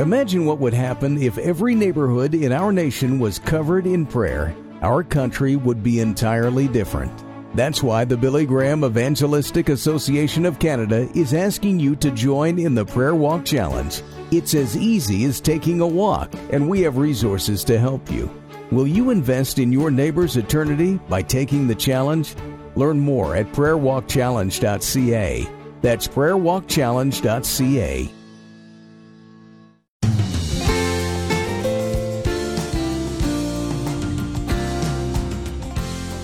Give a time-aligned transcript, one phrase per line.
[0.00, 4.56] Imagine what would happen if every neighborhood in our nation was covered in prayer.
[4.80, 7.12] Our country would be entirely different.
[7.54, 12.74] That's why the Billy Graham Evangelistic Association of Canada is asking you to join in
[12.74, 14.00] the Prayer Walk Challenge.
[14.30, 18.30] It's as easy as taking a walk, and we have resources to help you.
[18.70, 22.34] Will you invest in your neighbor's eternity by taking the challenge?
[22.76, 25.48] Learn more at prayerwalkchallenge.ca.
[25.82, 28.21] That's prayerwalkchallenge.ca.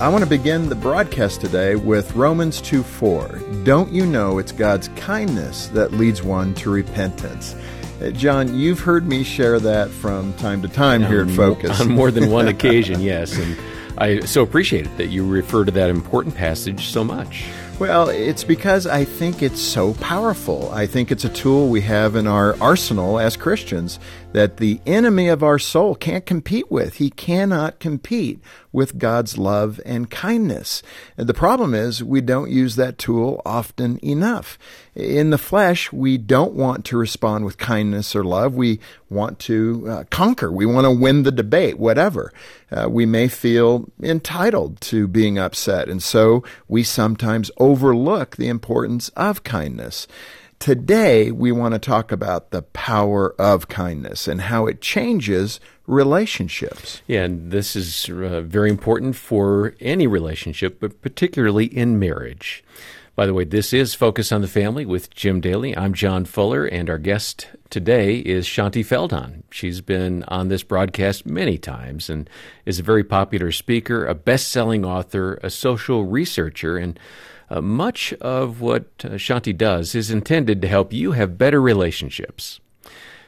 [0.00, 3.40] I want to begin the broadcast today with Romans 2 4.
[3.64, 7.56] Don't you know it's God's kindness that leads one to repentance?
[8.00, 11.80] Uh, John, you've heard me share that from time to time here at Focus.
[11.80, 13.36] On more than one occasion, yes.
[13.36, 13.58] And
[13.98, 17.46] I so appreciate it that you refer to that important passage so much.
[17.78, 20.68] Well, it's because I think it's so powerful.
[20.72, 24.00] I think it's a tool we have in our arsenal as Christians
[24.32, 26.96] that the enemy of our soul can't compete with.
[26.96, 28.40] He cannot compete
[28.72, 30.82] with God's love and kindness.
[31.16, 34.58] And the problem is we don't use that tool often enough.
[34.94, 38.54] In the flesh, we don't want to respond with kindness or love.
[38.54, 40.52] We want to uh, conquer.
[40.52, 42.32] We want to win the debate, whatever.
[42.70, 45.88] Uh, we may feel entitled to being upset.
[45.88, 50.08] And so we sometimes overlook the importance of kindness.
[50.58, 57.02] Today, we want to talk about the power of kindness and how it changes relationships.
[57.06, 62.64] Yeah, and this is uh, very important for any relationship, but particularly in marriage.
[63.14, 65.76] By the way, this is Focus on the Family with Jim Daly.
[65.76, 69.42] I'm John Fuller, and our guest today is Shaunti Feldhahn.
[69.50, 72.30] She's been on this broadcast many times and
[72.64, 76.98] is a very popular speaker, a best selling author, a social researcher, and
[77.50, 82.60] uh, much of what uh, Shaunti does is intended to help you have better relationships.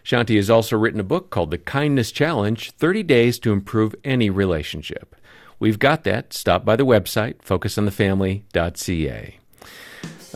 [0.04, 4.30] Shaunti has also written a book called The Kindness Challenge 30 Days to Improve Any
[4.30, 5.14] Relationship.
[5.58, 6.32] We've got that.
[6.32, 9.36] Stop by the website, focusonthefamily.ca.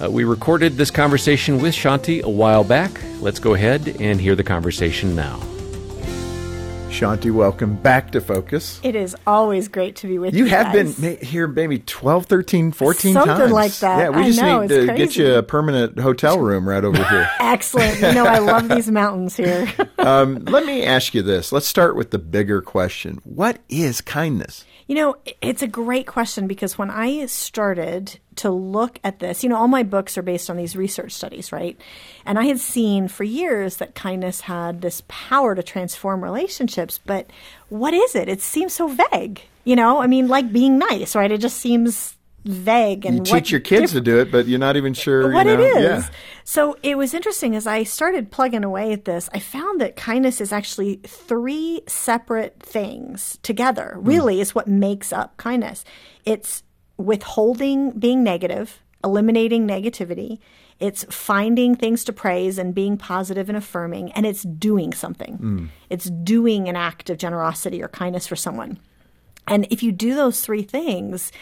[0.02, 2.90] Uh, we recorded this conversation with Shaunti a while back.
[3.20, 5.53] Let's go ahead and hear the conversation now.
[6.94, 8.78] Shaunti, welcome back to Focus.
[8.84, 10.44] It is always great to be with you.
[10.44, 10.94] You have guys.
[10.94, 13.50] been here maybe 12, 13, 14 Something times.
[13.52, 13.98] like that.
[13.98, 17.02] Yeah, we I just know, need to get you a permanent hotel room right over
[17.02, 17.28] here.
[17.40, 17.96] Excellent.
[18.00, 19.68] You know, I love these mountains here.
[19.98, 21.50] um, let me ask you this.
[21.50, 23.18] Let's start with the bigger question.
[23.24, 24.64] What is kindness?
[24.86, 29.48] You know, it's a great question because when I started to look at this, you
[29.48, 31.80] know, all my books are based on these research studies, right?
[32.26, 37.30] And I had seen for years that kindness had this power to transform relationships, but
[37.68, 38.28] what is it?
[38.28, 39.40] It seems so vague.
[39.64, 41.32] You know, I mean, like being nice, right?
[41.32, 44.76] It just seems vague and You teach your kids to do it, but you're not
[44.76, 45.82] even sure what you know, it is.
[45.82, 46.08] Yeah.
[46.44, 50.40] So it was interesting as I started plugging away at this, I found that kindness
[50.40, 53.96] is actually three separate things together.
[53.98, 54.08] Hmm.
[54.08, 55.84] Really is what makes up kindness.
[56.24, 56.62] It's
[56.96, 60.38] withholding being negative, eliminating negativity.
[60.80, 65.36] It's finding things to praise and being positive and affirming, and it's doing something.
[65.36, 65.66] Hmm.
[65.88, 68.78] It's doing an act of generosity or kindness for someone.
[69.46, 71.32] And if you do those three things,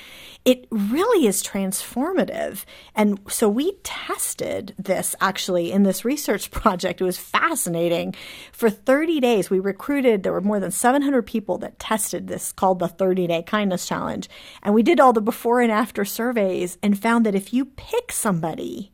[0.45, 2.65] it really is transformative.
[2.97, 7.01] And so we tested this actually in this research project.
[7.01, 8.15] It was fascinating.
[8.53, 12.81] For 30 days, we recruited, there were more than 700 people that tested this called
[12.81, 14.29] the 30 Day Kindness Challenge.
[14.63, 18.11] And we did all the before and after surveys and found that if you pick
[18.11, 18.91] somebody,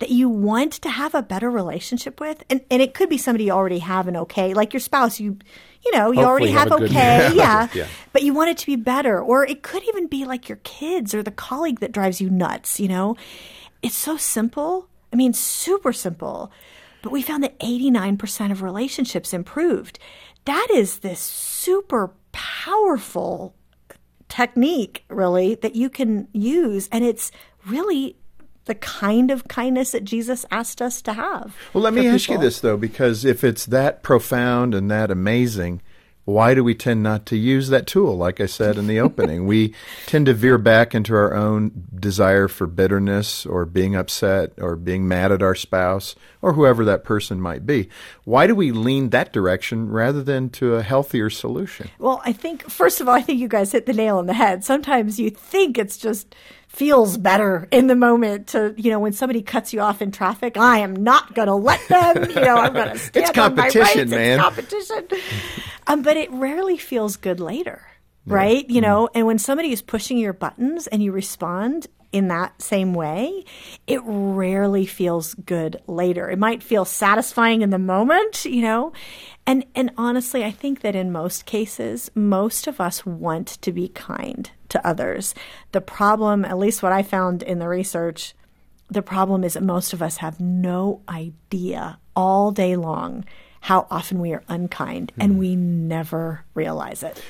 [0.00, 3.44] that you want to have a better relationship with and, and it could be somebody
[3.44, 5.36] you already have an okay like your spouse you
[5.84, 7.86] you know you already have, have okay yeah, Yeah.
[8.12, 9.20] but you want it to be better.
[9.20, 12.78] Or it could even be like your kids or the colleague that drives you nuts
[12.80, 13.16] you know?
[13.82, 14.88] It's so simple.
[15.12, 16.50] I mean super simple.
[17.02, 19.98] But we found that 89% of relationships improved.
[20.44, 23.54] That is this super powerful
[24.28, 26.88] technique really that you can use.
[26.92, 27.32] And it's
[27.66, 28.16] really
[28.66, 31.56] the kind of kindness that Jesus asked us to have.
[31.72, 35.10] Well, let me for ask you this, though, because if it's that profound and that
[35.10, 35.82] amazing,
[36.24, 38.16] why do we tend not to use that tool?
[38.16, 39.74] Like I said in the opening, we
[40.06, 45.08] tend to veer back into our own desire for bitterness or being upset or being
[45.08, 47.88] mad at our spouse or whoever that person might be.
[48.24, 51.90] Why do we lean that direction rather than to a healthier solution?
[51.98, 54.34] Well, I think first of all, I think you guys hit the nail on the
[54.34, 54.64] head.
[54.64, 56.34] Sometimes you think it's just
[56.70, 60.56] feels better in the moment to, you know, when somebody cuts you off in traffic,
[60.56, 63.68] I am not going to let them, you know, I'm going to stand on my
[63.68, 64.10] competition, rights.
[64.10, 64.38] man.
[64.38, 65.08] It's competition.
[65.88, 67.82] um, but it rarely feels good later,
[68.24, 68.68] right?
[68.70, 72.92] You know, and when somebody is pushing your buttons and you respond, in that same
[72.92, 73.44] way,
[73.86, 76.28] it rarely feels good later.
[76.28, 78.92] It might feel satisfying in the moment, you know.
[79.46, 83.88] And and honestly, I think that in most cases, most of us want to be
[83.88, 85.34] kind to others.
[85.72, 88.34] The problem, at least what I found in the research,
[88.88, 93.24] the problem is that most of us have no idea all day long
[93.60, 97.22] how often we are unkind and we never realize it.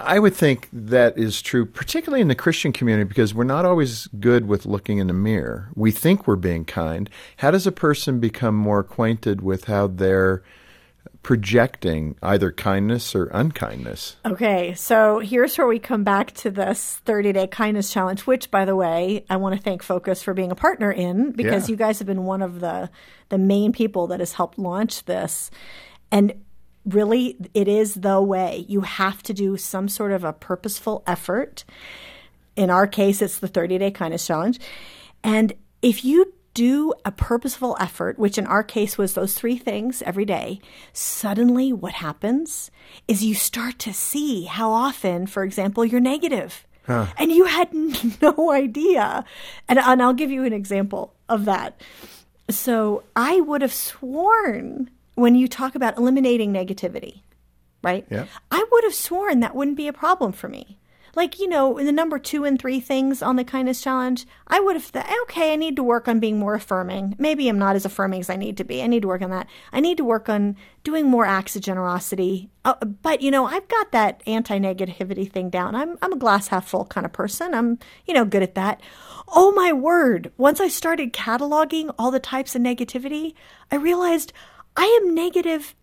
[0.00, 4.06] I would think that is true, particularly in the Christian community, because we're not always
[4.18, 5.68] good with looking in the mirror.
[5.74, 7.10] We think we're being kind.
[7.38, 10.42] How does a person become more acquainted with how they're
[11.22, 14.16] projecting either kindness or unkindness?
[14.26, 18.64] Okay, so here's where we come back to this 30 day kindness challenge, which, by
[18.64, 21.72] the way, I want to thank Focus for being a partner in because Yeah.
[21.72, 22.90] you guys have been one of the
[23.30, 25.50] the main people that has helped launch this.
[26.12, 26.34] And
[26.84, 28.66] really, it is the way.
[28.68, 31.64] You have to do some sort of a purposeful effort.
[32.54, 34.60] In our case, it's the 30 day kindness challenge.
[35.24, 40.02] And if you do a purposeful effort, which in our case was those three things
[40.02, 40.60] every day,
[40.92, 42.70] suddenly what happens
[43.08, 46.64] is you start to see how often, for example, you're negative.
[47.18, 47.72] And you had
[48.22, 49.24] no idea.
[49.68, 51.80] And, and I'll give you an example of that.
[52.50, 57.20] So I would have sworn when you talk about eliminating negativity,
[57.82, 58.06] right?
[58.10, 58.26] Yeah.
[58.50, 60.78] I would have sworn that wouldn't be a problem for me.
[61.16, 64.76] Like, you know, the number two and three things on the kindness challenge, I would
[64.76, 67.14] have thought, okay, I need to work on being more affirming.
[67.18, 68.82] Maybe I'm not as affirming as I need to be.
[68.82, 69.46] I need to work on that.
[69.72, 72.50] I need to work on doing more acts of generosity.
[72.64, 75.74] Uh, but, you know, I've got that anti negativity thing down.
[75.74, 77.54] I'm, I'm a glass half full kind of person.
[77.54, 78.80] I'm, you know, good at that.
[79.28, 80.32] Oh my word.
[80.36, 83.34] Once I started cataloging all the types of negativity,
[83.70, 84.32] I realized
[84.76, 85.74] I am negative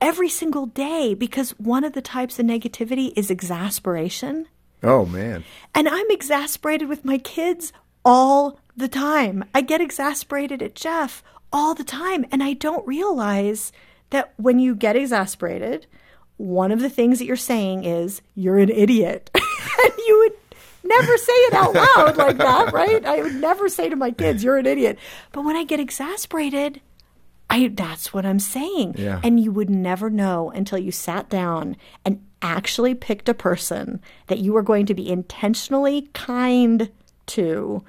[0.00, 4.46] every single day because one of the types of negativity is exasperation.
[4.82, 5.44] Oh, man.
[5.74, 7.72] And I'm exasperated with my kids
[8.04, 9.44] all the time.
[9.54, 11.22] I get exasperated at Jeff
[11.52, 12.24] all the time.
[12.30, 13.72] And I don't realize
[14.10, 15.86] that when you get exasperated,
[16.36, 19.30] one of the things that you're saying is, you're an idiot.
[19.34, 23.04] and you would never say it out loud like that, right?
[23.04, 24.98] I would never say to my kids, you're an idiot.
[25.32, 26.80] But when I get exasperated,
[27.50, 28.94] I that's what I'm saying.
[28.98, 29.20] Yeah.
[29.22, 34.38] And you would never know until you sat down and actually picked a person that
[34.38, 36.90] you were going to be intentionally kind
[37.26, 37.82] to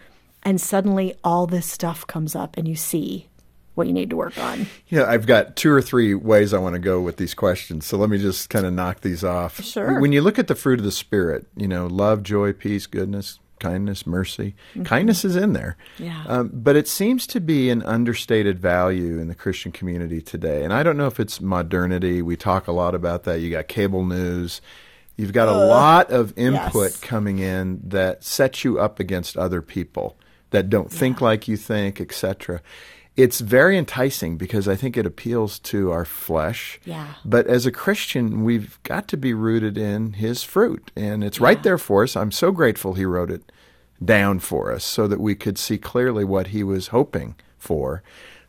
[0.43, 3.27] and suddenly all this stuff comes up and you see
[3.75, 4.67] what you need to work on.
[4.89, 7.85] Yeah, I've got two or three ways I want to go with these questions.
[7.85, 9.63] So let me just kind of knock these off.
[9.63, 10.01] Sure.
[10.01, 13.39] When you look at the fruit of the Spirit, you know, love, joy, peace, goodness,
[13.59, 15.77] kindness, mercy, kindness is in there.
[15.97, 16.23] Yeah.
[16.27, 20.63] Um, but it seems to be an understated value in the Christian community today.
[20.63, 22.21] And I don't know if it's modernity.
[22.21, 23.39] We talk a lot about that.
[23.39, 24.61] You got cable news.
[25.17, 26.99] You've got a lot of input yes.
[27.01, 30.17] coming in that sets you up against other people
[30.51, 32.61] that don't think like you think, etc.
[33.19, 36.79] It's very enticing because I think it appeals to our flesh.
[36.85, 37.15] Yeah.
[37.25, 41.61] But as a Christian, we've got to be rooted in His fruit, and it's right
[41.61, 42.15] there for us.
[42.15, 43.51] I'm so grateful He wrote it
[44.03, 48.03] down for us so that we could see clearly what He was hoping for.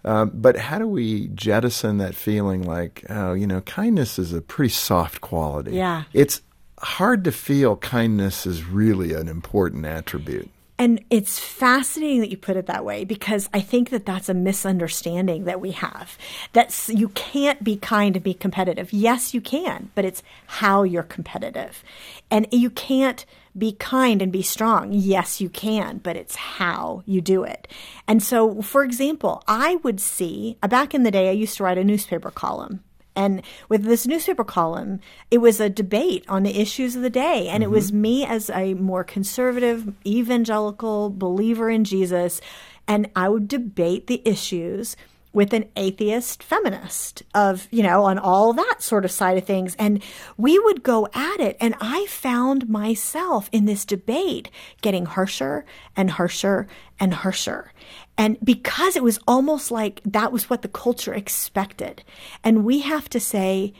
[0.05, 4.40] Um, but how do we jettison that feeling like, oh, you know, kindness is a
[4.40, 5.72] pretty soft quality?
[5.72, 6.05] Yeah.
[6.12, 6.43] It's
[6.78, 10.49] hard to feel kindness is really an important attribute.
[10.81, 14.35] And it's fascinating that you put it that way because I think that that's a
[14.35, 16.17] misunderstanding that we have.
[16.55, 18.91] That you can't be kind and be competitive.
[18.91, 21.84] Yes, you can, but it's how you're competitive.
[22.31, 23.27] And you can't
[23.58, 24.94] be kind and be strong.
[24.94, 27.69] Yes, you can, but it's how you do it.
[28.08, 31.77] And so, for example, I would see back in the day, I used to write
[31.77, 32.82] a newspaper column.
[33.20, 34.98] And with this newspaper column,
[35.31, 37.48] it was a debate on the issues of the day.
[37.48, 38.00] And it was mm-hmm.
[38.00, 42.41] me as a more conservative, evangelical believer in Jesus.
[42.89, 44.96] And I would debate the issues
[45.32, 49.77] with an atheist feminist of, you know, on all that sort of side of things.
[49.79, 50.03] And
[50.37, 51.56] we would go at it.
[51.60, 54.51] And I found myself in this debate
[54.82, 55.65] getting harsher
[55.96, 56.67] and harsher
[56.99, 57.72] and harsher.
[58.19, 62.03] And because it was almost like that was what the culture expected.
[62.43, 63.72] And we have to say,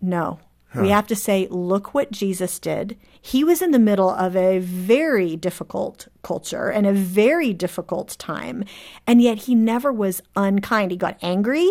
[0.00, 0.40] no.
[0.82, 2.96] We have to say, look what Jesus did.
[3.20, 8.64] He was in the middle of a very difficult culture and a very difficult time.
[9.06, 10.90] And yet he never was unkind.
[10.90, 11.70] He got angry,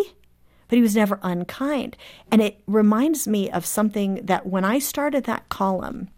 [0.68, 1.96] but he was never unkind.
[2.30, 6.08] And it reminds me of something that when I started that column,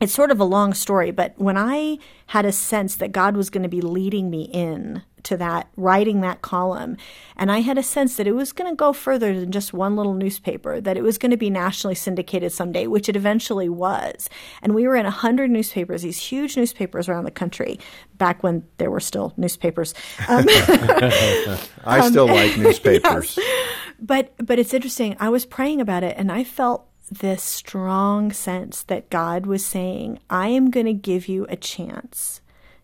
[0.00, 3.50] it's sort of a long story, but when I had a sense that God was
[3.50, 6.96] going to be leading me in to that, writing that column.
[7.36, 9.96] And I had a sense that it was going to go further than just one
[9.96, 14.28] little newspaper, that it was going to be nationally syndicated someday, which it eventually was.
[14.62, 17.78] And we were in 100 newspapers, these huge newspapers around the country,
[18.18, 19.94] back when there were still newspapers.
[20.28, 23.36] Um, I still um, like newspapers.
[23.36, 23.68] Yes.
[24.00, 25.16] But, but it's interesting.
[25.20, 30.18] I was praying about it and I felt this strong sense that God was saying,
[30.30, 32.40] I am going to give you a chance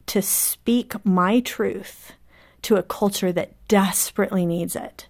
[0.06, 2.12] to speak my truth
[2.62, 5.06] to a culture that desperately needs it.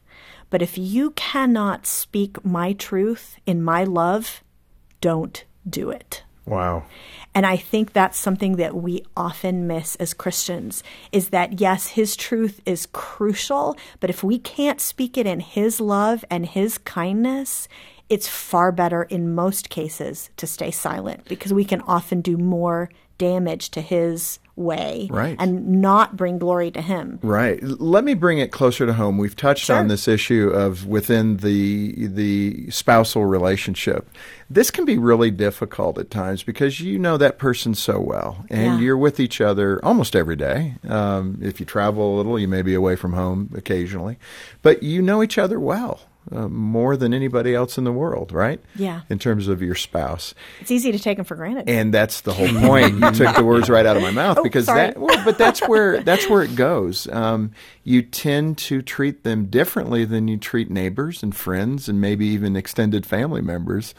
[0.50, 4.43] But if you cannot speak my truth in my love,
[5.00, 6.23] don't do it.
[6.47, 6.85] Wow.
[7.35, 12.17] And I think that's something that we often miss as Christians is that yes, his
[12.17, 17.69] truth is crucial, but if we can't speak it in his love and his kindness,
[18.09, 22.88] it's far better in most cases to stay silent because we can often do more
[23.19, 25.37] damage to his way right.
[25.38, 27.19] and not bring glory to him.
[27.23, 27.62] Right.
[27.62, 29.19] Let me bring it closer to home.
[29.19, 29.77] We've touched sure.
[29.77, 34.11] on this issue of within the the spousal relationship.
[34.50, 38.75] This can be really difficult at times because you know that person so well, and
[38.75, 38.81] yeah.
[38.81, 40.77] you're with each other almost every day.
[40.88, 44.19] Um, if you travel a little, you may be away from home occasionally,
[44.62, 46.00] but you know each other well
[46.31, 48.61] uh, more than anybody else in the world, right?
[48.75, 49.03] Yeah.
[49.09, 50.35] In terms of your spouse.
[50.61, 51.69] It's easy to take them for granted.
[51.69, 52.95] And that's the whole point.
[52.95, 54.89] you took the words right out of my mouth oh, because sorry.
[54.89, 54.99] that.
[54.99, 57.09] Well, but that's where that's where it goes.
[57.09, 57.53] Um,
[57.85, 62.57] you tend to treat them differently than you treat neighbors and friends and maybe even
[62.57, 63.95] extended family members.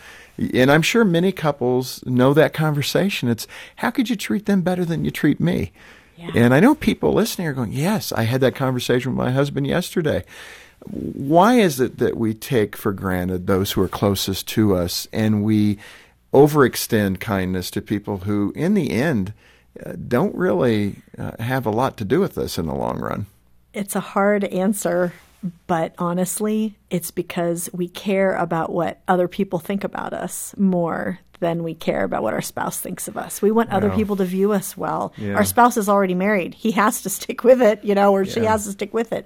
[0.54, 3.30] And I'm sure many couples know that conversation.
[3.30, 5.72] It's how could you treat them better than you treat me?
[6.16, 6.32] Yeah.
[6.36, 9.66] And I know people listening are going, "Yes, I had that conversation with my husband
[9.68, 10.26] yesterday."
[10.90, 15.44] Why is it that we take for granted those who are closest to us and
[15.44, 15.78] we
[16.34, 19.34] overextend kindness to people who, in the end,
[19.86, 23.26] uh, don't really uh, have a lot to do with us in the long run?
[23.74, 25.14] It's a hard answer,
[25.68, 31.64] but honestly, it's because we care about what other people think about us more than
[31.64, 33.42] we care about what our spouse thinks of us.
[33.42, 35.14] We want other people to view us well.
[35.18, 35.36] Yeah.
[35.36, 36.54] Our spouse is already married.
[36.54, 39.26] He has to stick with it, you know, or she has to stick with it.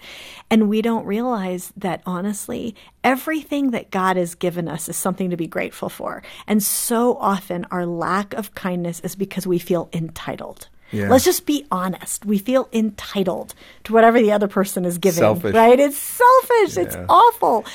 [0.49, 5.37] And we don't realize that honestly, everything that God has given us is something to
[5.37, 6.23] be grateful for.
[6.47, 10.69] And so often our lack of kindness is because we feel entitled.
[10.91, 11.09] Yeah.
[11.09, 12.23] Let's just be honest.
[12.23, 13.55] We feel entitled
[13.85, 15.55] to whatever the other person is giving, Selfish.
[15.55, 15.79] right?
[15.79, 16.77] It's selfish.
[16.77, 17.65] It's awful.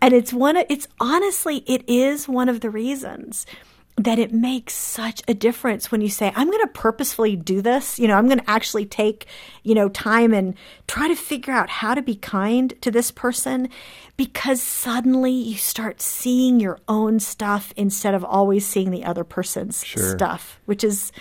[0.00, 3.44] And it's one of, it's honestly, it is one of the reasons
[3.96, 7.98] that it makes such a difference when you say, I'm going to purposefully do this.
[7.98, 9.26] You know, I'm going to actually take,
[9.62, 10.54] you know, time and
[10.86, 13.68] try to figure out how to be kind to this person
[14.16, 19.84] because suddenly you start seeing your own stuff instead of always seeing the other person's
[19.84, 20.10] Sure.
[20.16, 21.12] stuff, which is,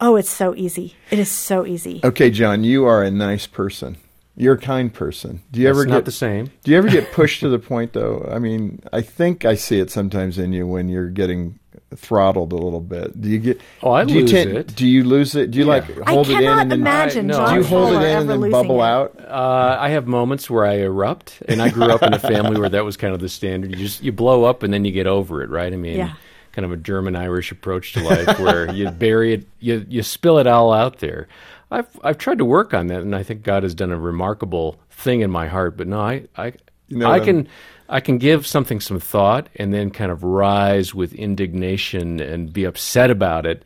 [0.00, 0.94] oh, it's so easy.
[1.10, 2.00] It is so easy.
[2.04, 3.98] Okay, John, you are a nice person.
[4.36, 5.42] You're a kind person.
[5.52, 6.50] Do you That's ever not get the same.
[6.64, 8.28] Do you ever get pushed to the point though?
[8.30, 11.58] I mean, I think I see it sometimes in you when you're getting
[11.96, 13.20] throttled a little bit.
[13.20, 13.60] Do you get?
[13.82, 14.74] Oh, I do you lose tend- it.
[14.74, 15.50] Do you lose it?
[15.50, 15.70] Do you Yeah.
[15.72, 17.48] like I hold it in cannot and then imagine I- no.
[17.50, 18.86] Do you hold it in and then bubble it.
[18.86, 19.20] out?
[19.26, 22.68] Uh, I have moments where I erupt, and I grew up in a family where
[22.68, 23.70] that was kind of the standard.
[23.70, 25.72] You just you blow up and then you get over it, right?
[25.72, 26.12] I mean, Yeah.
[26.52, 30.38] kind of a German Irish approach to life, where you bury it, you you spill
[30.38, 31.28] it all out there.
[31.70, 34.78] I've I've tried to work on that, and I think God has done a remarkable
[34.90, 35.76] thing in my heart.
[35.76, 36.52] But no, I I
[36.88, 37.48] You know, I um, can
[37.94, 42.64] I can give something some thought, and then kind of rise with indignation and be
[42.64, 43.64] upset about it.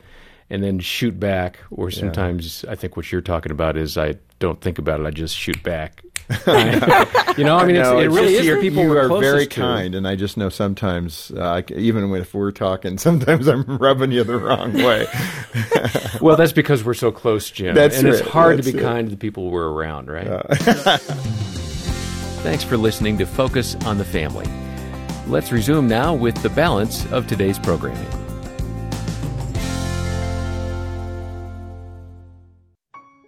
[0.51, 4.61] And then shoot back, or sometimes I think what you're talking about is I don't
[4.61, 6.03] think about it; I just shoot back.
[6.47, 9.47] you know, I mean, No, it's, it it's really is your people You are very
[9.47, 9.61] to.
[9.61, 14.23] kind, and I just know sometimes, uh, even if we're talking, sometimes I'm rubbing you
[14.23, 15.07] the wrong way.
[16.21, 17.73] Well, that's because we're so close, Jim.
[17.75, 18.81] That's and it's it, hard to be it.
[18.81, 20.27] kind to the people we're around, right?
[22.41, 24.45] Thanks for listening to Focus on the Family.
[25.27, 28.07] Let's resume now with the balance of today's programming.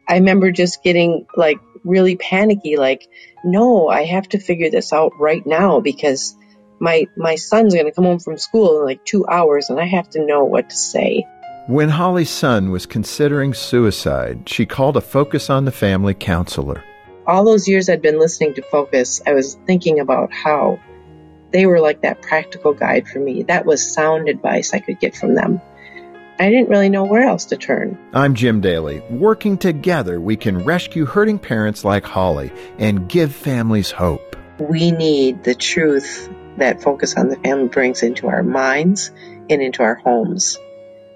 [0.08, 3.06] I remember just getting like really panicky, like,
[3.44, 6.34] no, I have to figure this out right now because
[6.80, 10.10] my my son's gonna come home from school in like two hours and I have
[10.12, 11.28] to know what to say.
[11.68, 16.82] When Holly's son was considering suicide, she called a Focus on the Family counselor.
[17.28, 20.80] All those years I'd been listening to Focus, I was thinking about how
[21.52, 23.44] they were like that practical guide for me.
[23.44, 25.62] That was sound advice I could get from them.
[26.40, 28.00] I didn't really know where else to turn.
[28.14, 29.02] I'm Jim Daly.
[29.12, 34.36] Working together, we can rescue hurting parents like Holly and give families hope.
[34.58, 39.12] we need the truth that Focus on the Family brings into our minds
[39.50, 40.58] and into our homes.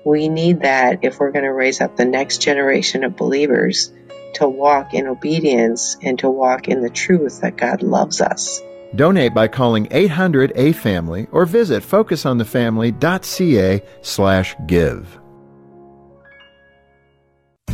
[0.04, 3.92] We need that if we're going to raise up the next generation of believers
[4.36, 8.62] to walk in obedience and to walk in the truth that God loves us.
[8.96, 15.20] Donate by calling 800 A Family or visit focusonthefamily.ca slash give.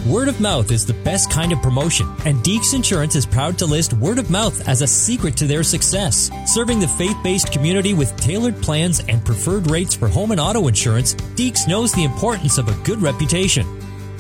[0.08, 3.68] Word of mouth is the best kind of promotion, and Deeks Insurance is proud to
[3.68, 6.32] list word of mouth as a secret to their success.
[6.48, 10.68] Serving the faith based community with tailored plans and preferred rates for home and auto
[10.68, 13.68] insurance, Deeks knows the importance of a good reputation,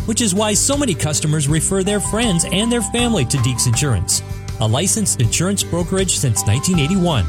[0.05, 4.21] which is why so many customers refer their friends and their family to Deeks Insurance,
[4.59, 7.25] a licensed insurance brokerage since 1981.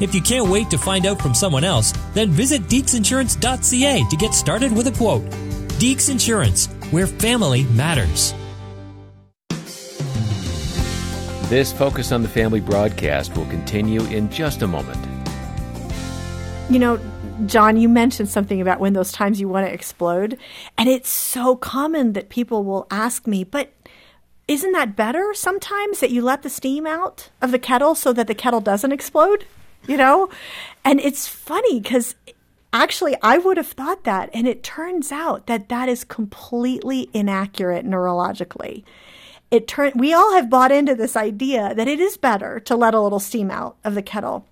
[0.00, 4.34] If you can't wait to find out from someone else, then visit deeksinsurance.ca to get
[4.34, 5.22] started with a quote.
[5.78, 8.34] Deeks Insurance, where family matters.
[11.48, 14.98] This Focus on the Family broadcast will continue in just a moment.
[16.70, 16.96] You know,
[17.46, 20.38] John, you mentioned something about when those times you want to explode.
[20.78, 23.72] And it's so common that people will ask me, but
[24.46, 28.26] isn't that better sometimes that you let the steam out of the kettle so that
[28.26, 29.46] the kettle doesn't explode?
[29.86, 30.28] You know?
[30.84, 32.14] And it's funny because
[32.72, 34.30] actually I would have thought that.
[34.32, 38.84] And it turns out that that is completely inaccurate neurologically.
[39.50, 42.94] It turn, we all have bought into this idea that it is better to let
[42.94, 44.46] a little steam out of the kettle.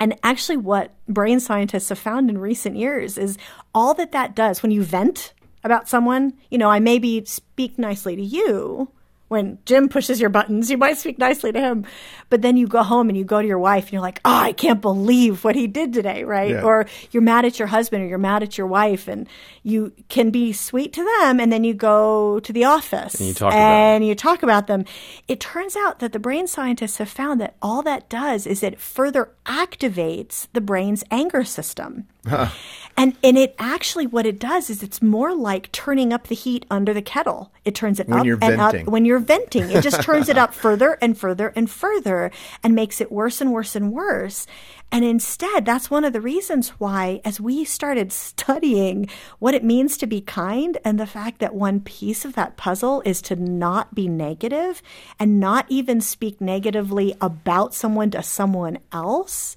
[0.00, 3.36] And actually, what brain scientists have found in recent years is
[3.74, 8.16] all that that does when you vent about someone, you know, I maybe speak nicely
[8.16, 8.90] to you,
[9.30, 11.86] when Jim pushes your buttons, you might speak nicely to him,
[12.30, 14.34] but then you go home and you go to your wife and you're like, oh,
[14.34, 16.50] I can't believe what he did today, right?
[16.50, 16.64] Yeah.
[16.64, 19.28] Or you're mad at your husband or you're mad at your wife and
[19.62, 23.34] you can be sweet to them and then you go to the office And you
[23.34, 24.84] talk about and you talk about them.
[25.28, 28.80] It turns out that the brain scientists have found that all that does is it
[28.80, 32.08] further activates the brain's anger system.
[33.00, 36.66] And and it actually what it does is it's more like turning up the heat
[36.70, 37.50] under the kettle.
[37.64, 38.92] It turns it When up you're and up venting.
[38.92, 39.70] when you're venting.
[39.70, 42.30] It just turns it up further and further and further
[42.62, 44.46] and makes it worse and worse and worse.
[44.92, 49.96] And instead, that's one of the reasons why as we started studying what it means
[49.96, 53.94] to be kind and the fact that one piece of that puzzle is to not
[53.94, 54.82] be negative
[55.18, 59.56] and not even speak negatively about someone to someone else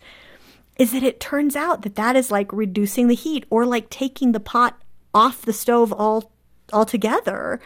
[0.77, 4.31] is that it turns out that that is like reducing the heat or like taking
[4.31, 4.81] the pot
[5.13, 6.31] off the stove all
[6.71, 7.59] altogether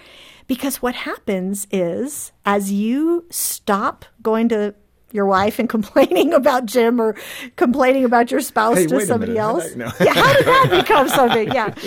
[0.48, 4.74] because what happens is as you stop going to
[5.14, 7.16] your wife and complaining about Jim or
[7.56, 9.74] complaining about your spouse Hey, to somebody else.
[9.76, 9.90] No.
[10.02, 11.52] yeah, how did that become something?
[11.52, 11.74] Yeah.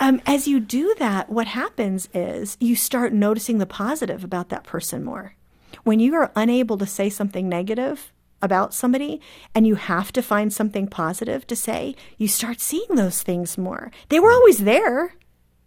[0.00, 4.62] Um, as you do that, what happens is you start noticing the positive about that
[4.62, 5.34] person more.
[5.82, 9.20] When you are unable to say something negative about somebody
[9.54, 13.90] and you have to find something positive to say, you start seeing those things more.
[14.08, 15.14] They were always there.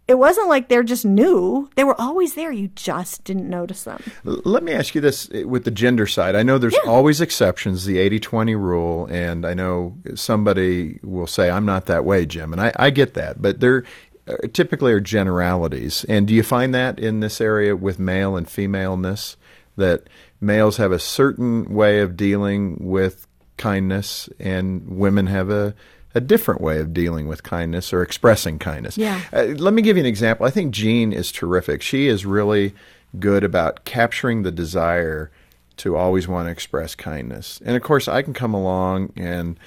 [0.08, 1.70] It wasn't like they're just new.
[1.76, 2.50] They were always there.
[2.50, 4.02] You just didn't notice them.
[4.24, 6.34] Let me ask you this uh, with the gender side.
[6.34, 11.50] I know there's always exceptions, the 80 20 rule, and I know somebody will say,
[11.50, 12.52] I'm not that way, Jim.
[12.52, 13.84] And I, I get that, but there
[14.26, 16.04] uh, typically are generalities.
[16.08, 19.36] And do you find that in this area with male and femaleness?
[19.76, 20.08] That
[20.42, 23.26] males have a certain way of dealing with
[23.56, 25.74] kindness, and women have a
[26.14, 28.98] a different way of dealing with kindness or expressing kindness.
[28.98, 29.22] Yeah.
[29.32, 30.44] Uh, let me give you an example.
[30.44, 31.80] I think Jean is terrific.
[31.80, 32.74] She is really
[33.18, 35.30] good about capturing the desire
[35.78, 37.62] to always want to express kindness.
[37.64, 39.58] And of course, I can come along and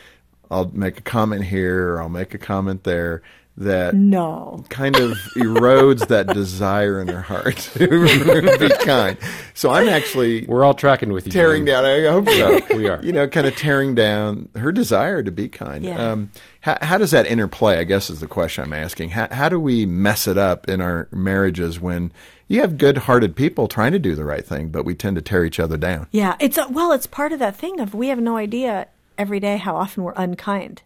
[0.52, 3.24] I'll make a comment here or I'll make a comment there
[3.58, 4.64] that No.
[4.70, 9.18] kind of erodes that desire in her heart to be kind.
[9.54, 11.32] So I'm actually We're all tracking with you.
[11.32, 11.74] tearing Jim.
[11.84, 11.86] down.
[11.86, 12.76] I hope so.
[12.78, 13.02] We are.
[13.04, 15.84] You know, kind of tearing down her desire to be kind.
[15.86, 16.12] Yeah.
[16.12, 17.78] Um, how, how does that interplay?
[17.78, 19.12] I guess is the question I'm asking.
[19.12, 22.12] How, how do we mess it up in our marriages when
[22.48, 25.46] you have good-hearted people trying to do the right thing, but we tend to tear
[25.46, 26.08] each other down?
[26.12, 28.88] Yeah, it's a, well, it's part of that thing of we have no idea
[29.18, 30.82] every day how often we're unkind.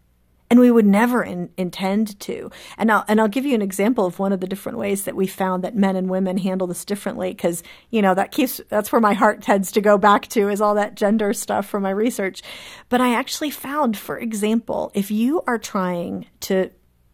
[0.50, 2.50] And we would never in, intend to.
[2.78, 5.16] And I'll, and I'll give you an example of one of the different ways that
[5.16, 7.36] we found that men and women handle this differently.
[7.36, 10.60] Cause, you know, that keeps, that's where my heart tends to go back to is
[10.60, 12.42] all that gender stuff from my research.
[12.90, 16.72] But I actually found, for example, if you are trying to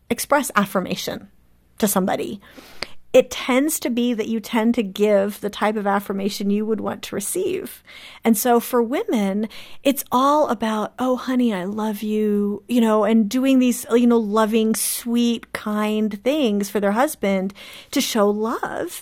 [0.10, 1.30] express affirmation
[1.80, 2.40] to somebody,
[3.16, 6.82] it tends to be that you tend to give the type of affirmation you would
[6.82, 7.82] want to receive.
[8.26, 9.48] And so for women,
[9.84, 14.18] it's all about, oh, honey, I love you, you know, and doing these, you know,
[14.18, 17.54] loving, sweet, kind things for their husband
[17.92, 19.02] to show love.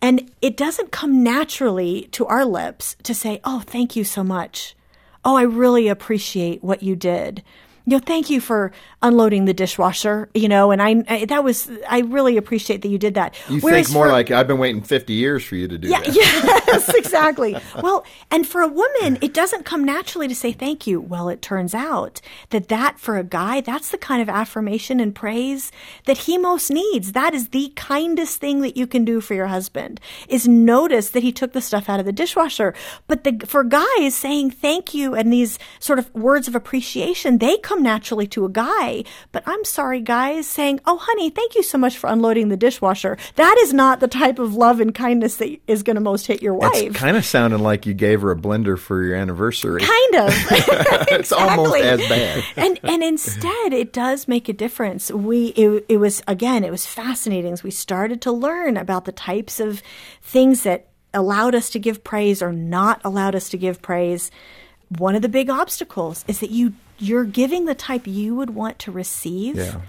[0.00, 4.74] And it doesn't come naturally to our lips to say, oh, thank you so much.
[5.22, 7.42] Oh, I really appreciate what you did
[7.86, 11.70] you know, thank you for unloading the dishwasher, you know, and I, I that was,
[11.88, 13.34] I really appreciate that you did that.
[13.48, 15.88] You Whereas think more for- like I've been waiting 50 years for you to do
[15.88, 16.14] yeah, that.
[16.14, 17.56] yes, exactly.
[17.82, 21.00] Well, and for a woman, it doesn't come naturally to say thank you.
[21.00, 25.14] Well, it turns out that that for a guy, that's the kind of affirmation and
[25.14, 25.72] praise
[26.06, 27.12] that he most needs.
[27.12, 31.22] That is the kindest thing that you can do for your husband is notice that
[31.22, 32.74] he took the stuff out of the dishwasher.
[33.06, 37.56] But the, for guys saying thank you and these sort of words of appreciation, they
[37.70, 39.04] come naturally to a guy.
[39.30, 43.16] But I'm sorry, guys, saying, Oh, honey, thank you so much for unloading the dishwasher.
[43.36, 46.42] That is not the type of love and kindness that is going to most hit
[46.42, 46.72] your wife.
[46.74, 49.82] It's kind of sounding like you gave her a blender for your anniversary.
[49.82, 50.30] Kind of.
[51.10, 52.44] it's almost as bad.
[52.56, 55.10] and and instead, it does make a difference.
[55.12, 59.12] We it, it was again, it was fascinating as we started to learn about the
[59.12, 59.80] types of
[60.22, 64.30] things that allowed us to give praise or not allowed us to give praise.
[64.98, 68.78] One of the big obstacles is that you you're giving the type you would want
[68.80, 69.56] to receive.
[69.56, 69.80] Yeah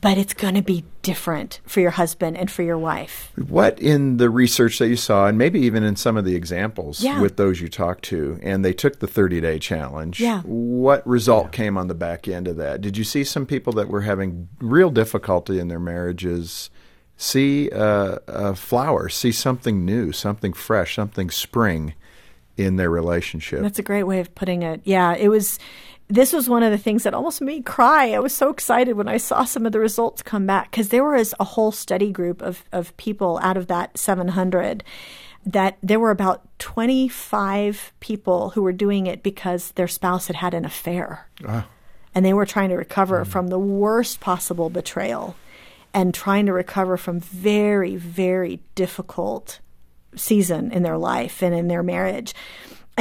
[0.00, 3.32] but it's going to be different for your husband and for your wife.
[3.36, 7.02] What in the research that you saw, and maybe even in some of the examples
[7.02, 7.20] yeah.
[7.20, 10.40] with those you talked to, and they took the 30 day challenge, yeah.
[10.42, 11.50] what result yeah.
[11.50, 12.80] came on the back end of that?
[12.80, 16.70] Did you see some people that were having real difficulty in their marriages?
[17.16, 21.94] See uh, a flower, see something new, something fresh, something spring
[22.56, 23.62] in their relationship.
[23.62, 24.80] That's a great way of putting it.
[24.84, 25.58] Yeah, it was
[26.12, 28.12] this was one of the things that almost made me cry.
[28.12, 31.04] I was so excited when I saw some of the results come back because there
[31.04, 34.84] was a whole study group of, of people out of that 700
[35.46, 40.52] that there were about 25 people who were doing it because their spouse had had
[40.52, 41.28] an affair.
[41.46, 41.66] Ah.
[42.14, 43.26] And they were trying to recover mm.
[43.26, 45.34] from the worst possible betrayal
[45.94, 49.60] and trying to recover from very, very difficult
[50.14, 52.34] season in their life and in their marriage.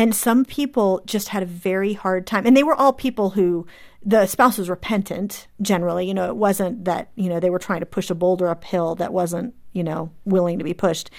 [0.02, 2.48] And some people just had a very hard time.
[2.48, 3.68] And they were all people who
[4.04, 6.08] the spouse was repentant generally.
[6.08, 8.96] You know, it wasn't that, you know, they were trying to push a boulder uphill
[8.96, 11.12] that wasn't, you know, willing to be pushed.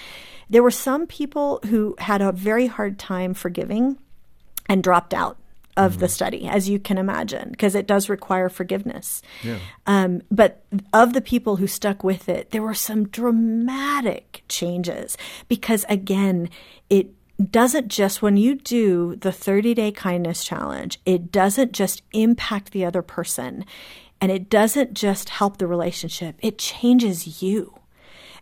[0.49, 3.97] There were some people who had a very hard time forgiving
[4.67, 5.37] and dropped out
[5.77, 6.01] of mm-hmm.
[6.01, 9.21] the study, as you can imagine, because it does require forgiveness.
[9.43, 9.59] Yeah.
[9.87, 15.17] Um, but of the people who stuck with it, there were some dramatic changes
[15.47, 16.49] because, again,
[16.89, 17.11] it
[17.51, 22.85] doesn't just, when you do the 30 day kindness challenge, it doesn't just impact the
[22.85, 23.65] other person
[24.23, 27.77] and it doesn't just help the relationship, it changes you.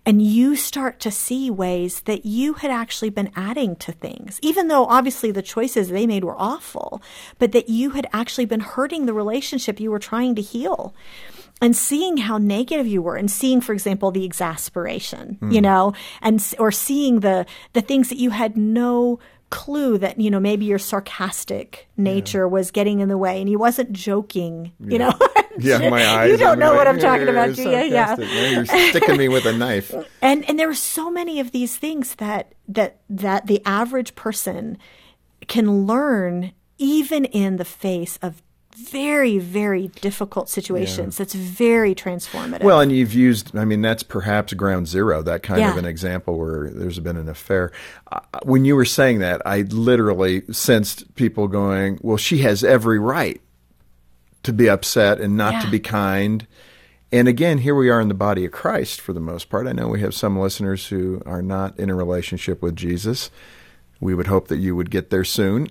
[0.05, 4.67] And you start to see ways that you had actually been adding to things, even
[4.67, 7.01] though obviously the choices they made were awful,
[7.39, 10.95] but that you had actually been hurting the relationship you were trying to heal
[11.61, 15.51] and seeing how negative you were and seeing for example the exasperation mm.
[15.51, 15.63] you hmm.
[15.63, 19.19] know and or seeing the the things that you had no
[19.51, 22.45] clue that you know maybe your sarcastic nature yeah.
[22.45, 25.11] was getting in the way and he wasn't joking you know
[25.59, 29.17] yeah my eyes you don't know what i'm talking about do you yeah you're sticking
[29.17, 33.01] me with a knife and and there are so many of these things that that
[33.09, 34.77] that the average person
[35.47, 38.41] can learn even in the face of
[38.75, 41.15] very, very difficult situations.
[41.15, 41.23] Yeah.
[41.23, 42.63] That's very transformative.
[42.63, 45.71] Well, and you've used, I mean, that's perhaps ground zero, that kind yeah.
[45.71, 47.71] of an example where there's been an affair.
[48.11, 52.99] Uh, when you were saying that, I literally sensed people going, well, she has every
[52.99, 53.41] right
[54.43, 55.61] to be upset and not yeah.
[55.61, 56.47] to be kind.
[57.11, 59.67] And again, here we are in the body of Christ for the most part.
[59.67, 63.29] I know we have some listeners who are not in a relationship with Jesus
[64.01, 65.67] we would hope that you would get there soon.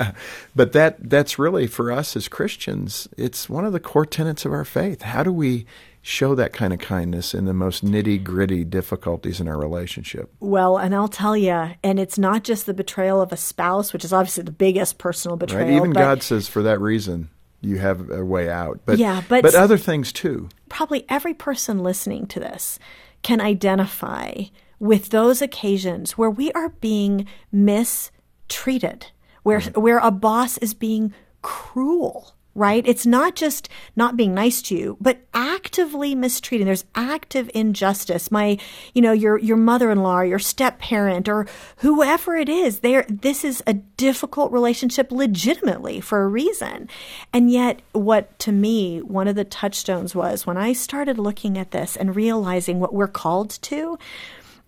[0.56, 4.52] but that that's really for us as Christians, it's one of the core tenets of
[4.52, 5.02] our faith.
[5.02, 5.66] How do we
[6.00, 10.32] show that kind of kindness in the most nitty gritty difficulties in our relationship?
[10.40, 14.04] Well, and I'll tell you, and it's not just the betrayal of a spouse, which
[14.04, 15.68] is obviously the biggest personal betrayal.
[15.68, 15.76] Right?
[15.76, 17.28] Even God says for that reason
[17.60, 18.80] you have a way out.
[18.84, 20.48] But yeah, but, but other things too.
[20.68, 22.78] Probably every person listening to this
[23.22, 24.34] can identify
[24.82, 29.06] with those occasions where we are being mistreated,
[29.44, 29.80] where, mm-hmm.
[29.80, 32.86] where a boss is being cruel right?
[32.86, 36.66] It's not just not being nice to you, but actively mistreating.
[36.66, 38.30] There's active injustice.
[38.30, 38.58] My,
[38.92, 41.46] you know, your your mother-in-law, or your step-parent, or
[41.78, 46.88] whoever it is, there this is a difficult relationship legitimately for a reason.
[47.32, 51.70] And yet what to me one of the touchstones was when I started looking at
[51.70, 53.98] this and realizing what we're called to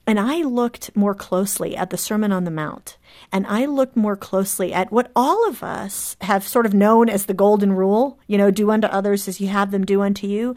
[0.06, 2.98] and I looked more closely at the Sermon on the Mount,
[3.32, 7.24] and I looked more closely at what all of us have sort of known as
[7.24, 10.54] the golden rule, you know, do unto others as you have them do unto you.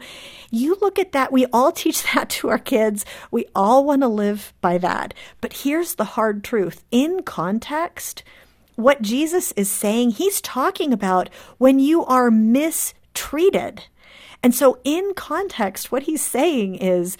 [0.50, 3.06] You look at that, we all teach that to our kids.
[3.30, 5.14] We all want to live by that.
[5.40, 8.22] But here's the hard truth in context,
[8.76, 13.84] what Jesus is saying, he's talking about when you are mistreated.
[14.42, 17.16] And so, in context, what he's saying is,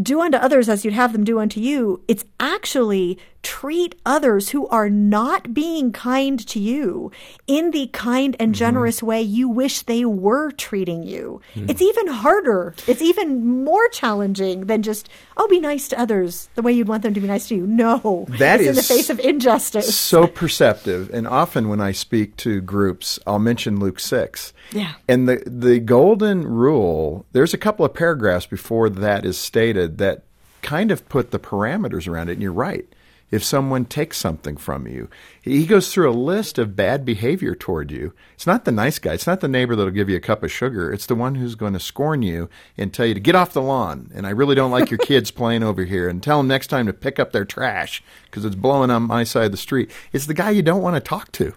[0.00, 4.66] do unto others as you'd have them do unto you, it's actually treat others who
[4.68, 7.10] are not being kind to you
[7.46, 9.06] in the kind and generous mm-hmm.
[9.06, 11.40] way you wish they were treating you.
[11.54, 11.68] Mm.
[11.68, 12.74] It's even harder.
[12.86, 17.02] It's even more challenging than just, oh, be nice to others the way you'd want
[17.02, 17.66] them to be nice to you.
[17.66, 18.26] No.
[18.28, 19.94] That is in the face of injustice.
[19.96, 21.10] So perceptive.
[21.12, 24.52] And often when I speak to groups, I'll mention Luke 6.
[24.70, 24.94] Yeah.
[25.08, 30.22] And the, the golden rule, there's a couple of paragraphs before that is stated that
[30.62, 32.34] kind of put the parameters around it.
[32.34, 32.86] And you're right
[33.32, 35.08] if someone takes something from you.
[35.40, 38.12] He goes through a list of bad behavior toward you.
[38.34, 39.14] It's not the nice guy.
[39.14, 40.92] It's not the neighbor that'll give you a cup of sugar.
[40.92, 43.62] It's the one who's going to scorn you and tell you to get off the
[43.62, 44.10] lawn.
[44.14, 46.08] And I really don't like your kids playing over here.
[46.08, 49.24] And tell them next time to pick up their trash because it's blowing on my
[49.24, 49.90] side of the street.
[50.12, 51.54] It's the guy you don't want to talk to.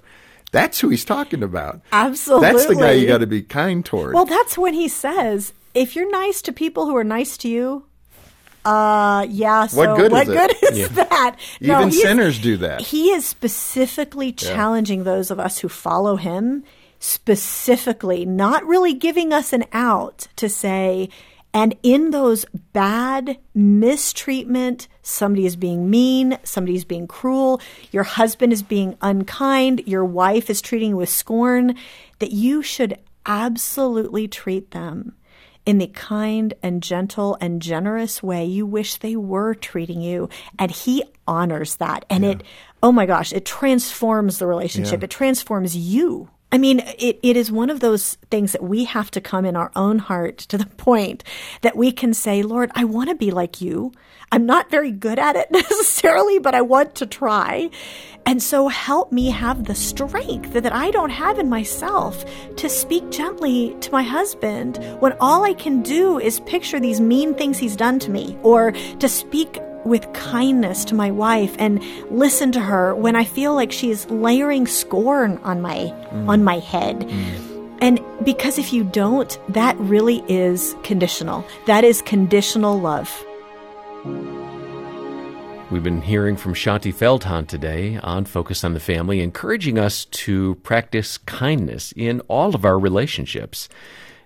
[0.53, 1.81] That's who he's talking about.
[1.91, 2.47] Absolutely.
[2.47, 4.13] That's the guy you got to be kind toward.
[4.13, 7.85] Well, that's when he says, if you're nice to people who are nice to you,
[8.65, 9.67] uh, yeah.
[9.67, 10.88] So what good what is good is yeah.
[10.88, 11.36] that?
[11.62, 12.82] Even sinners do that.
[12.82, 15.06] He is specifically challenging yeah.
[15.06, 16.63] those of us who follow him,
[16.99, 21.10] specifically, not really giving us an out to say,
[21.54, 28.51] and in those bad mistreatment, somebody is being mean, somebody is being cruel, your husband
[28.51, 31.75] is being unkind, your wife is treating you with scorn,
[32.19, 35.15] that you should absolutely treat them
[35.65, 40.30] in the kind and gentle and generous way you wish they were treating you.
[40.60, 42.06] And he honors that.
[42.10, 42.32] And yeah.
[42.32, 42.43] it,
[42.84, 45.01] oh my gosh, it transforms the relationship.
[45.01, 45.06] Yeah.
[45.06, 46.30] It transforms you.
[46.56, 49.58] I mean, it, it is one of those things that we have to come in
[49.58, 51.22] our own heart to the point
[51.63, 53.91] that we can say, Lord, I want to be like you.
[54.32, 57.70] I'm not very good at it necessarily, but I want to try.
[58.26, 62.24] And so help me have the strength that I don't have in myself
[62.56, 67.34] to speak gently to my husband when all I can do is picture these mean
[67.34, 72.52] things he's done to me or to speak with kindness to my wife and listen
[72.54, 76.28] to her when I feel like she's layering scorn on my mm.
[76.28, 77.02] on my head.
[77.02, 77.78] Mm.
[77.82, 81.45] And because if you don't, that really is conditional.
[81.67, 83.26] That is conditional love.
[85.71, 90.56] We've been hearing from Shaunti Feldhahn today on Focus on the Family, encouraging us to
[90.56, 93.67] practice kindness in all of our relationships.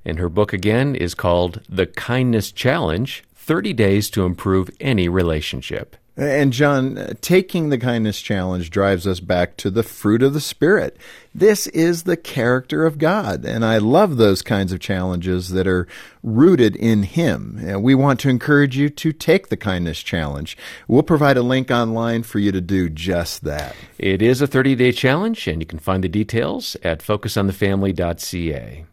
[0.06, 5.96] And her book again is called The Kindness Challenge 30 Days to Improve Any Relationship.
[6.16, 10.96] And John, taking the kindness challenge drives us back to the fruit of the Spirit.
[11.34, 13.46] This is the character of God.
[13.46, 15.88] And I love those kinds of challenges that are
[16.22, 17.60] rooted in Him.
[17.66, 20.56] And we want to encourage you to take the kindness challenge.
[20.88, 23.76] We'll provide a link online for you to do just that.
[23.98, 28.86] It is a 30 day challenge, and you can find the details at focusonthefamily.ca.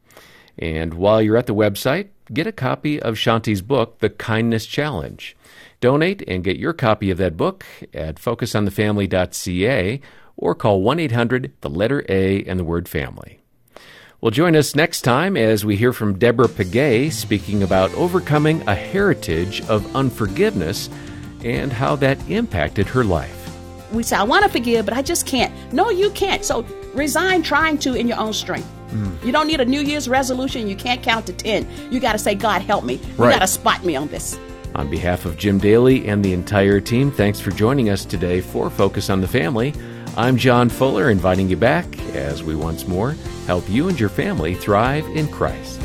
[0.58, 5.36] And while you're at the website, get a copy of Shaunti's book, The Kindness Challenge.
[5.80, 10.00] Donate and get your copy of that book at focusonthefamily.ca
[10.36, 13.40] or call 1 800 the letter A and the word family.
[14.20, 18.74] Well, join us next time as we hear from Deborah Pagay speaking about overcoming a
[18.74, 20.88] heritage of unforgiveness
[21.44, 23.34] and how that impacted her life.
[23.92, 25.52] We say, I want to forgive, but I just can't.
[25.72, 26.44] No, you can't.
[26.44, 26.62] So
[26.94, 28.68] resign trying to in your own strength.
[28.96, 29.24] Mm.
[29.24, 30.68] You don't need a New Year's resolution.
[30.68, 31.66] You can't count to 10.
[31.90, 32.94] You got to say, God, help me.
[32.94, 33.32] You right.
[33.32, 34.38] got to spot me on this.
[34.74, 38.68] On behalf of Jim Daly and the entire team, thanks for joining us today for
[38.68, 39.72] Focus on the Family.
[40.16, 43.14] I'm John Fuller, inviting you back as we once more
[43.46, 45.80] help you and your family thrive in Christ.